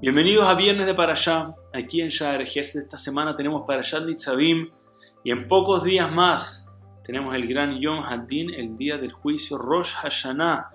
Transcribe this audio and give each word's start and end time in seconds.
Bienvenidos 0.00 0.46
a 0.46 0.54
Viernes 0.54 0.86
de 0.86 0.94
Parashá. 0.94 1.54
Aquí 1.74 2.00
en 2.00 2.08
Sha'ar 2.08 2.40
esta 2.40 2.96
semana 2.96 3.36
tenemos 3.36 3.64
Parashat 3.66 4.06
Nitzavim 4.06 4.70
y 5.22 5.30
en 5.30 5.46
pocos 5.46 5.84
días 5.84 6.10
más 6.10 6.74
tenemos 7.04 7.34
el 7.34 7.46
gran 7.46 7.78
Yom 7.78 8.02
Hadin, 8.02 8.48
el 8.48 8.78
día 8.78 8.96
del 8.96 9.12
juicio 9.12 9.58
Rosh 9.58 9.92
Hashanah, 9.92 10.70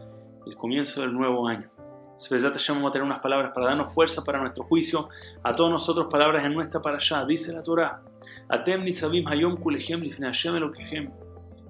el 0.46 0.56
comienzo 0.56 1.02
del 1.02 1.12
nuevo 1.12 1.48
año. 1.48 1.72
Svezat 2.20 2.56
vamos 2.70 2.92
a 2.92 2.92
tener 2.92 3.04
unas 3.04 3.18
palabras 3.20 3.52
para 3.52 3.66
darnos 3.66 3.92
fuerza 3.92 4.24
para 4.24 4.40
nuestro 4.40 4.64
juicio. 4.64 5.10
A 5.42 5.56
todos 5.56 5.72
nosotros 5.72 6.06
palabras 6.12 6.46
en 6.46 6.54
nuestra 6.54 6.80
Parashá. 6.80 7.26
Dice 7.26 7.52
la 7.52 7.64
Torah, 7.64 8.04
Atem 8.48 8.84
Nitzavim 8.84 9.28
Hayom 9.28 9.58
Kulechem 9.58 10.02
Lifne 10.02 10.28
Hashem 10.28 10.56
Elokehem. 10.56 11.12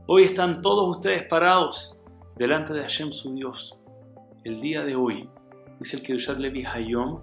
Hoy 0.08 0.24
están 0.24 0.62
todos 0.62 0.98
ustedes 0.98 1.24
parados 1.24 2.04
delante 2.36 2.74
de 2.74 2.82
Hashem 2.82 3.14
su 3.14 3.34
Dios. 3.34 3.80
El 4.44 4.60
día 4.60 4.84
de 4.84 4.98
hoy, 4.98 5.30
dice 5.80 5.96
el 5.96 6.04
Kedushat 6.04 6.38
Levi 6.38 6.66
Hayom, 6.66 7.22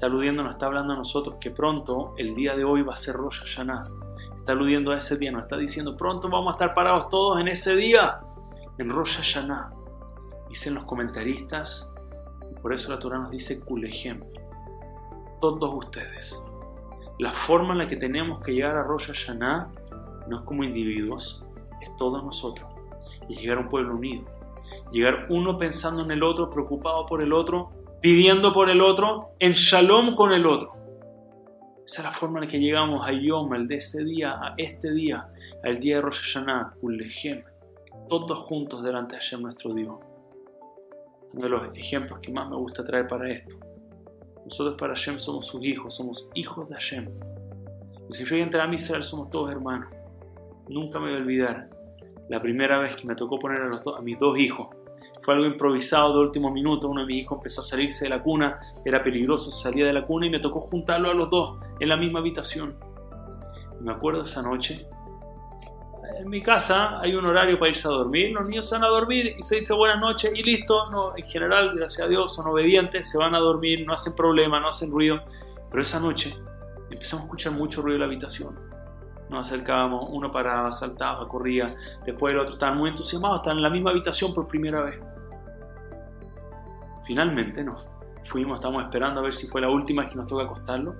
Está 0.00 0.06
aludiendo, 0.06 0.42
nos 0.42 0.52
está 0.52 0.64
hablando 0.64 0.94
a 0.94 0.96
nosotros 0.96 1.36
que 1.38 1.50
pronto, 1.50 2.14
el 2.16 2.34
día 2.34 2.56
de 2.56 2.64
hoy 2.64 2.80
va 2.80 2.94
a 2.94 2.96
ser 2.96 3.16
Rosh 3.16 3.40
Hashanah. 3.40 3.84
Está 4.34 4.52
aludiendo 4.52 4.92
a 4.92 4.96
ese 4.96 5.18
día, 5.18 5.30
nos 5.30 5.42
está 5.42 5.58
diciendo 5.58 5.94
pronto 5.94 6.30
vamos 6.30 6.48
a 6.48 6.52
estar 6.52 6.72
parados 6.72 7.10
todos 7.10 7.38
en 7.38 7.48
ese 7.48 7.76
día, 7.76 8.18
en 8.78 8.88
Rosh 8.88 9.18
Hashanah. 9.18 9.74
Dicen 10.48 10.72
los 10.72 10.84
comentaristas, 10.84 11.92
y 12.50 12.58
por 12.62 12.72
eso 12.72 12.90
la 12.90 12.98
Torah 12.98 13.18
nos 13.18 13.30
dice 13.30 13.60
Kulehem, 13.60 14.24
todos 15.38 15.70
ustedes. 15.74 16.42
La 17.18 17.34
forma 17.34 17.72
en 17.72 17.80
la 17.80 17.86
que 17.86 17.96
tenemos 17.96 18.40
que 18.40 18.54
llegar 18.54 18.76
a 18.76 18.82
Rosh 18.82 19.08
Hashanah 19.08 19.70
no 20.28 20.38
es 20.38 20.42
como 20.46 20.64
individuos, 20.64 21.44
es 21.82 21.94
todos 21.98 22.24
nosotros. 22.24 22.70
Y 23.28 23.34
llegar 23.34 23.58
a 23.58 23.60
un 23.60 23.68
pueblo 23.68 23.96
unido. 23.96 24.24
Llegar 24.92 25.26
uno 25.28 25.58
pensando 25.58 26.02
en 26.02 26.10
el 26.10 26.22
otro, 26.22 26.48
preocupado 26.48 27.04
por 27.04 27.20
el 27.20 27.34
otro, 27.34 27.72
pidiendo 28.00 28.52
por 28.52 28.70
el 28.70 28.80
otro, 28.80 29.34
en 29.38 29.52
shalom 29.52 30.14
con 30.14 30.32
el 30.32 30.46
otro. 30.46 30.74
Esa 31.86 32.02
es 32.02 32.04
la 32.04 32.12
forma 32.12 32.38
en 32.38 32.44
la 32.44 32.50
que 32.50 32.58
llegamos 32.58 33.06
a 33.06 33.12
Yom, 33.12 33.52
el 33.54 33.66
de 33.66 33.76
ese 33.76 34.04
día, 34.04 34.32
a 34.32 34.54
este 34.56 34.92
día, 34.92 35.28
al 35.62 35.78
día 35.78 35.96
de 35.96 36.02
Rosh 36.02 36.34
Hashanah, 36.34 36.74
Kulechem, 36.80 37.42
todos 38.08 38.38
juntos 38.38 38.82
delante 38.82 39.16
de 39.16 39.20
Hashem 39.20 39.42
nuestro 39.42 39.74
Dios. 39.74 39.98
Uno 41.32 41.42
de 41.42 41.48
los 41.48 41.76
ejemplos 41.76 42.20
que 42.20 42.32
más 42.32 42.48
me 42.48 42.56
gusta 42.56 42.84
traer 42.84 43.06
para 43.06 43.30
esto. 43.30 43.56
Nosotros 44.44 44.76
para 44.78 44.94
Hashem 44.94 45.18
somos 45.18 45.46
sus 45.46 45.62
hijos, 45.64 45.94
somos 45.94 46.30
hijos 46.34 46.68
de 46.68 46.74
Hashem. 46.74 47.08
Y 48.08 48.14
si 48.14 48.24
fui 48.24 48.40
entre 48.40 48.60
a 48.60 48.72
Israel 48.72 49.04
somos 49.04 49.30
todos 49.30 49.50
hermanos. 49.50 49.88
Nunca 50.68 50.98
me 50.98 51.10
voy 51.10 51.16
a 51.16 51.22
olvidar 51.22 51.70
la 52.28 52.40
primera 52.40 52.78
vez 52.78 52.96
que 52.96 53.06
me 53.06 53.14
tocó 53.14 53.38
poner 53.38 53.62
a, 53.62 53.66
los 53.66 53.82
a 53.96 54.00
mis 54.00 54.18
dos 54.18 54.38
hijos 54.38 54.68
fue 55.30 55.36
algo 55.36 55.46
improvisado 55.46 56.14
de 56.14 56.18
último 56.18 56.50
minuto. 56.50 56.88
Uno 56.88 57.02
de 57.02 57.06
mis 57.06 57.22
hijos 57.22 57.38
empezó 57.38 57.60
a 57.60 57.64
salirse 57.64 58.06
de 58.06 58.10
la 58.10 58.20
cuna, 58.20 58.58
era 58.84 59.00
peligroso, 59.00 59.52
salía 59.52 59.86
de 59.86 59.92
la 59.92 60.04
cuna 60.04 60.26
y 60.26 60.30
me 60.30 60.40
tocó 60.40 60.58
juntarlo 60.58 61.08
a 61.08 61.14
los 61.14 61.30
dos 61.30 61.58
en 61.78 61.88
la 61.88 61.96
misma 61.96 62.18
habitación. 62.18 62.76
me 63.80 63.92
acuerdo 63.92 64.24
esa 64.24 64.42
noche. 64.42 64.88
En 66.18 66.28
mi 66.28 66.42
casa 66.42 66.98
hay 66.98 67.14
un 67.14 67.24
horario 67.26 67.60
para 67.60 67.70
irse 67.70 67.86
a 67.86 67.92
dormir. 67.92 68.32
Los 68.32 68.44
niños 68.44 68.68
se 68.68 68.74
van 68.74 68.84
a 68.84 68.88
dormir 68.88 69.36
y 69.38 69.42
se 69.42 69.56
dice 69.56 69.72
buenas 69.72 70.00
noches 70.00 70.32
y 70.34 70.42
listo. 70.42 70.90
No, 70.90 71.16
en 71.16 71.24
general, 71.24 71.76
gracias 71.76 72.06
a 72.06 72.08
Dios, 72.08 72.34
son 72.34 72.48
obedientes, 72.48 73.08
se 73.08 73.16
van 73.16 73.36
a 73.36 73.38
dormir, 73.38 73.86
no 73.86 73.92
hacen 73.92 74.16
problema, 74.16 74.58
no 74.58 74.68
hacen 74.68 74.90
ruido. 74.90 75.20
Pero 75.70 75.80
esa 75.80 76.00
noche 76.00 76.34
empezamos 76.90 77.22
a 77.22 77.26
escuchar 77.26 77.52
mucho 77.52 77.82
ruido 77.82 77.94
en 77.94 78.00
la 78.00 78.06
habitación 78.06 78.70
nos 79.30 79.46
acercábamos, 79.46 80.08
uno 80.10 80.32
paraba, 80.32 80.72
saltaba, 80.72 81.26
corría, 81.28 81.74
después 82.04 82.34
el 82.34 82.40
otro 82.40 82.52
estaban 82.52 82.76
muy 82.76 82.90
entusiasmados, 82.90 83.38
estaban 83.38 83.58
en 83.58 83.62
la 83.62 83.70
misma 83.70 83.90
habitación 83.90 84.34
por 84.34 84.48
primera 84.48 84.82
vez. 84.82 85.00
Finalmente 87.10 87.64
nos 87.64 87.88
fuimos, 88.22 88.58
estábamos 88.58 88.84
esperando 88.84 89.18
a 89.18 89.24
ver 89.24 89.34
si 89.34 89.48
fue 89.48 89.60
la 89.60 89.68
última 89.68 90.06
que 90.06 90.14
nos 90.14 90.28
toca 90.28 90.44
acostarlo, 90.44 90.94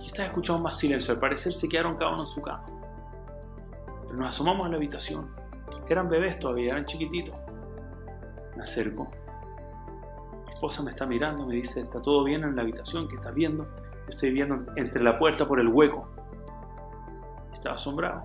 y 0.00 0.06
esta 0.06 0.24
escuchamos 0.24 0.60
más 0.60 0.76
silencio, 0.76 1.14
al 1.14 1.20
parecer 1.20 1.52
se 1.52 1.68
quedaron 1.68 1.94
cada 1.94 2.10
uno 2.10 2.22
en 2.22 2.26
su 2.26 2.42
cama. 2.42 2.64
Pero 4.02 4.16
nos 4.16 4.30
asomamos 4.30 4.66
a 4.66 4.70
la 4.70 4.76
habitación, 4.76 5.30
eran 5.88 6.08
bebés 6.08 6.40
todavía, 6.40 6.72
eran 6.72 6.84
chiquititos. 6.84 7.36
Me 8.56 8.64
acerco, 8.64 9.08
mi 10.46 10.52
esposa 10.52 10.82
me 10.82 10.90
está 10.90 11.06
mirando, 11.06 11.46
me 11.46 11.54
dice, 11.54 11.82
¿está 11.82 12.02
todo 12.02 12.24
bien 12.24 12.42
en 12.42 12.56
la 12.56 12.62
habitación 12.62 13.06
que 13.06 13.14
estás 13.14 13.32
viendo? 13.32 13.66
Yo 13.66 14.08
estoy 14.08 14.32
viendo 14.32 14.66
entre 14.74 15.00
la 15.00 15.16
puerta 15.16 15.46
por 15.46 15.60
el 15.60 15.68
hueco 15.68 16.10
estaba 17.52 17.76
asombrado. 17.76 18.24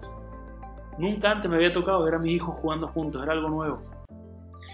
Nunca 0.98 1.30
antes 1.30 1.52
me 1.52 1.58
había 1.58 1.72
tocado 1.72 2.04
ver 2.04 2.16
a 2.16 2.18
mis 2.18 2.38
hijos 2.38 2.58
jugando 2.58 2.88
juntos, 2.88 3.22
era 3.22 3.34
algo 3.34 3.48
nuevo. 3.48 3.80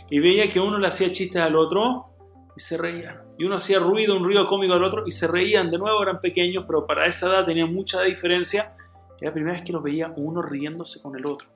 Y 0.10 0.22
veía 0.22 0.50
que 0.50 0.62
uno 0.62 0.78
le 0.78 0.88
hacía 0.88 1.12
chistes 1.12 1.42
al 1.42 1.58
otro 1.58 2.14
y 2.58 2.60
se 2.60 2.76
reían. 2.76 3.22
Y 3.38 3.46
uno 3.46 3.56
hacía 3.56 3.80
ruido, 3.80 4.18
un 4.18 4.24
ruido 4.24 4.46
cómico 4.46 4.74
al 4.74 4.84
otro 4.84 5.04
y 5.06 5.12
se 5.12 5.28
reían. 5.28 5.72
De 5.72 5.78
nuevo 5.78 6.02
eran 6.02 6.20
pequeños, 6.20 6.64
pero 6.68 6.86
para 6.86 7.06
esa 7.06 7.28
edad 7.28 7.46
tenían 7.46 7.74
mucha 7.74 8.02
diferencia. 8.02 8.76
Era 9.20 9.30
la 9.30 9.34
primera 9.34 9.54
vez 9.54 9.64
que 9.64 9.72
los 9.72 9.84
veía 9.84 10.12
uno 10.16 10.42
riéndose 10.42 11.02
con 11.02 11.16
el 11.16 11.26
otro. 11.26 11.48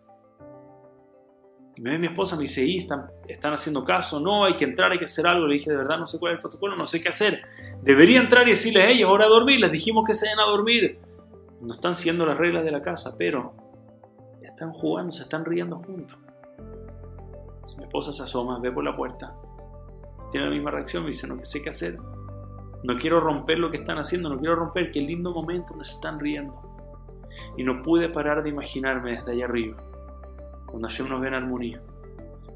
Y 1.75 1.81
me 1.81 1.91
ve 1.91 1.99
mi 1.99 2.07
esposa, 2.07 2.35
me 2.35 2.43
dice, 2.43 2.65
están, 2.75 3.07
están 3.27 3.53
haciendo 3.53 3.83
caso, 3.83 4.19
no, 4.19 4.45
hay 4.45 4.55
que 4.55 4.65
entrar, 4.65 4.91
hay 4.91 4.99
que 4.99 5.05
hacer 5.05 5.25
algo. 5.25 5.47
Le 5.47 5.55
dije, 5.55 5.69
de 5.69 5.77
verdad, 5.77 5.97
no 5.97 6.07
sé 6.07 6.19
cuál 6.19 6.33
es 6.33 6.37
el 6.37 6.41
protocolo, 6.41 6.75
no 6.75 6.85
sé 6.85 7.01
qué 7.01 7.09
hacer. 7.09 7.41
Debería 7.81 8.21
entrar 8.21 8.47
y 8.47 8.51
decirles 8.51 8.83
a 8.85 8.89
ellos, 8.89 9.09
ahora 9.09 9.25
a 9.25 9.29
dormir. 9.29 9.59
Les 9.59 9.71
dijimos 9.71 10.05
que 10.05 10.13
se 10.13 10.25
vayan 10.25 10.39
a 10.39 10.51
dormir 10.51 10.99
no 11.61 11.73
están 11.73 11.93
siguiendo 11.93 12.25
las 12.25 12.37
reglas 12.37 12.63
de 12.63 12.71
la 12.71 12.81
casa, 12.81 13.15
pero 13.17 13.53
están 14.41 14.73
jugando, 14.73 15.11
se 15.11 15.23
están 15.23 15.45
riendo 15.45 15.77
juntos. 15.77 16.17
Mi 17.77 17.83
esposa 17.83 18.11
se 18.11 18.23
asoma, 18.23 18.59
ve 18.59 18.71
por 18.71 18.83
la 18.83 18.95
puerta, 18.95 19.35
tiene 20.31 20.47
la 20.47 20.51
misma 20.51 20.71
reacción, 20.71 21.03
me 21.03 21.09
dice, 21.09 21.27
no 21.27 21.43
sé 21.43 21.61
qué 21.61 21.69
hacer. 21.69 21.97
No 22.83 22.95
quiero 22.95 23.19
romper 23.19 23.59
lo 23.59 23.69
que 23.69 23.77
están 23.77 23.99
haciendo, 23.99 24.29
no 24.29 24.39
quiero 24.39 24.55
romper 24.55 24.91
qué 24.91 25.01
lindo 25.01 25.31
momento 25.31 25.73
donde 25.73 25.85
se 25.85 25.93
están 25.93 26.19
riendo. 26.19 26.59
Y 27.57 27.63
no 27.63 27.81
pude 27.81 28.09
parar 28.09 28.41
de 28.43 28.49
imaginarme 28.49 29.11
desde 29.11 29.31
allá 29.33 29.45
arriba, 29.45 29.77
cuando 30.65 30.87
Hashem 30.87 31.07
nos 31.07 31.21
ve 31.21 31.27
en 31.27 31.33
armonía, 31.35 31.81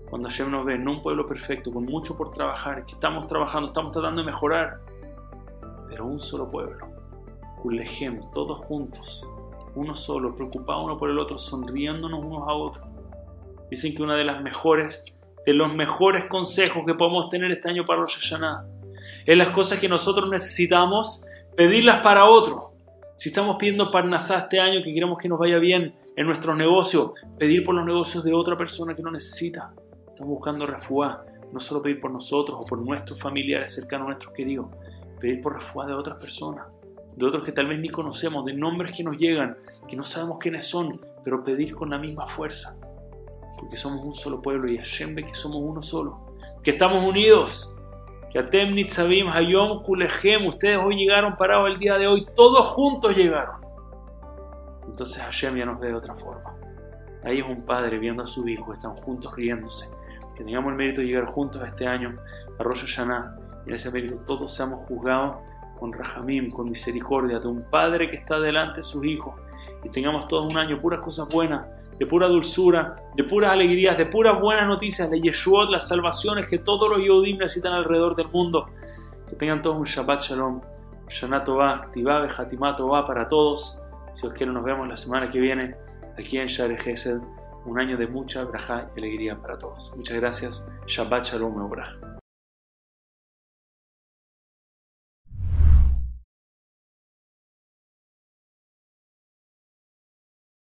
cuando 0.09 0.29
Hashem 0.29 0.49
nos 0.49 0.65
ve 0.65 0.77
no 0.79 0.93
un 0.93 1.03
pueblo 1.03 1.27
perfecto, 1.27 1.71
con 1.71 1.85
mucho 1.85 2.17
por 2.17 2.31
trabajar, 2.31 2.85
que 2.85 2.93
estamos 2.93 3.27
trabajando, 3.27 3.67
estamos 3.67 3.91
tratando 3.91 4.21
de 4.21 4.25
mejorar, 4.25 4.81
pero 5.87 6.05
un 6.05 6.19
solo 6.19 6.47
pueblo 6.47 6.95
Kulehem, 7.65 8.21
todos 8.31 8.59
juntos, 8.59 9.27
uno 9.73 9.95
solo, 9.95 10.35
preocupado 10.35 10.83
uno 10.83 10.99
por 10.99 11.09
el 11.09 11.17
otro, 11.17 11.39
sonriéndonos 11.39 12.23
unos 12.23 12.47
a 12.47 12.53
otros. 12.53 12.85
Dicen 13.71 13.95
que 13.95 14.03
una 14.03 14.15
de 14.15 14.23
las 14.23 14.39
mejores, 14.43 15.14
de 15.45 15.53
los 15.53 15.73
mejores 15.73 16.25
consejos 16.25 16.83
que 16.85 16.94
podemos 16.94 17.29
tener 17.29 17.51
este 17.51 17.69
año 17.69 17.85
para 17.85 18.01
los 18.01 18.16
Hashanah 18.16 18.66
es 19.25 19.38
las 19.38 19.50
cosas 19.50 19.79
que 19.79 19.89
nosotros 19.89 20.29
necesitamos 20.29 21.25
pedirlas 21.56 22.01
para 22.01 22.25
otro. 22.25 22.73
Si 23.16 23.29
estamos 23.29 23.55
pidiendo 23.57 23.91
Parnasá 23.91 24.39
este 24.39 24.59
año, 24.59 24.81
que 24.84 24.94
queremos 24.94 25.17
que 25.17 25.29
nos 25.29 25.39
vaya 25.39 25.57
bien 25.57 25.95
en 26.16 26.28
nuestros 26.28 26.55
negocios, 26.55 27.13
pedir 27.39 27.63
por 27.63 27.75
los 27.75 27.85
negocios 27.85 28.23
de 28.23 28.34
otra 28.34 28.57
persona 28.57 28.94
que 28.94 29.01
no 29.01 29.11
necesita. 29.11 29.73
Estamos 30.07 30.34
buscando 30.34 30.66
refuá, 30.66 31.25
no 31.51 31.59
solo 31.59 31.81
pedir 31.81 32.00
por 32.00 32.11
nosotros 32.11 32.57
o 32.61 32.66
por 32.66 32.79
nuestros 32.79 33.19
familiares 33.19 33.73
cercanos, 33.73 34.07
nuestros 34.07 34.34
queridos, 34.34 34.67
pedir 35.19 35.41
por 35.41 35.55
refuá 35.55 35.85
de 35.85 35.94
otras 35.94 36.17
personas 36.17 36.66
de 37.16 37.25
otros 37.25 37.44
que 37.44 37.51
tal 37.51 37.67
vez 37.67 37.79
ni 37.79 37.89
conocemos, 37.89 38.45
de 38.45 38.53
nombres 38.53 38.95
que 38.95 39.03
nos 39.03 39.17
llegan, 39.17 39.57
que 39.88 39.95
no 39.95 40.03
sabemos 40.03 40.38
quiénes 40.39 40.67
son, 40.67 40.91
pero 41.23 41.44
pedir 41.44 41.73
con 41.73 41.89
la 41.89 41.97
misma 41.97 42.28
fuerza, 42.28 42.78
porque 43.59 43.77
somos 43.77 44.03
un 44.05 44.13
solo 44.13 44.41
pueblo 44.41 44.69
y 44.69 44.77
Hashem 44.77 45.16
ve 45.16 45.25
que 45.25 45.35
somos 45.35 45.57
uno 45.61 45.81
solo, 45.81 46.19
que 46.63 46.71
estamos 46.71 47.07
unidos, 47.07 47.75
que 48.31 48.39
Atem 48.39 48.73
Nitzavim 48.73 49.27
Hayom 49.29 49.83
Kulechem, 49.83 50.45
ustedes 50.47 50.79
hoy 50.83 50.95
llegaron 50.95 51.38
parados 51.38 51.69
el 51.69 51.77
día 51.77 51.97
de 51.97 52.07
hoy, 52.07 52.25
todos 52.35 52.66
juntos 52.67 53.16
llegaron. 53.16 53.61
Entonces 54.88 55.21
Hashem 55.21 55.55
ya 55.57 55.66
nos 55.66 55.79
ve 55.79 55.88
de 55.88 55.95
otra 55.95 56.16
forma. 56.16 56.55
Ahí 57.23 57.39
es 57.39 57.45
un 57.45 57.66
padre 57.66 57.97
viendo 57.97 58.23
a 58.23 58.25
su 58.25 58.47
hijo, 58.47 58.71
están 58.71 58.95
juntos 58.95 59.35
riéndose. 59.35 59.89
Que 60.35 60.43
tengamos 60.43 60.72
el 60.72 60.77
mérito 60.77 61.01
de 61.01 61.07
llegar 61.07 61.25
juntos 61.25 61.66
este 61.66 61.87
año 61.87 62.16
a 62.59 62.63
Rosh 62.63 62.85
Hashanah 62.85 63.35
y 63.66 63.69
en 63.69 63.75
ese 63.75 63.90
mérito 63.90 64.19
todos 64.19 64.53
seamos 64.53 64.81
juzgados 64.81 65.37
con 65.79 65.93
Rajamim, 65.93 66.51
con 66.51 66.69
misericordia, 66.69 67.39
de 67.39 67.47
un 67.47 67.63
Padre 67.69 68.07
que 68.07 68.16
está 68.16 68.39
delante 68.39 68.77
de 68.77 68.83
sus 68.83 69.05
hijos, 69.05 69.35
y 69.83 69.89
tengamos 69.89 70.27
todo 70.27 70.43
un 70.43 70.57
año 70.57 70.79
puras 70.79 70.99
cosas 71.01 71.27
buenas, 71.29 71.66
de 71.97 72.05
pura 72.05 72.27
dulzura, 72.27 72.93
de 73.16 73.23
puras 73.23 73.51
alegrías, 73.51 73.97
de 73.97 74.05
puras 74.05 74.39
buenas 74.39 74.67
noticias, 74.67 75.09
de 75.09 75.22
Yeshuot, 75.22 75.69
las 75.69 75.87
salvaciones 75.87 76.47
que 76.47 76.59
todos 76.59 76.89
los 76.89 76.99
Yehudim 76.99 77.37
necesitan 77.37 77.73
alrededor 77.73 78.16
del 78.16 78.27
mundo. 78.29 78.66
Que 79.29 79.35
tengan 79.35 79.61
todos 79.61 79.77
un 79.77 79.85
Shabbat 79.85 80.22
Shalom, 80.22 80.61
Shana 81.07 81.43
Tová, 81.43 81.81
Bejatimá 81.93 82.75
Tová 82.75 83.05
para 83.07 83.28
todos. 83.28 83.81
Si 84.11 84.28
os 84.28 84.33
quiero, 84.33 84.51
nos 84.51 84.63
vemos 84.63 84.87
la 84.87 84.97
semana 84.97 85.29
que 85.29 85.39
viene 85.39 85.75
aquí 86.17 86.37
en 86.37 86.47
Share 86.47 86.78
Gesed. 86.78 87.19
Un 87.66 87.79
año 87.79 87.97
de 87.97 88.07
mucha 88.07 88.43
braja 88.43 88.87
y 88.95 88.99
alegría 88.99 89.41
para 89.41 89.57
todos. 89.57 89.91
Muchas 89.97 90.17
gracias. 90.17 90.71
Shabbat 90.85 91.25
Shalom, 91.25 91.67
Braja. 91.69 92.15